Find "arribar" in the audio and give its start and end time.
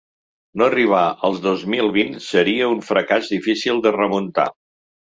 0.67-1.01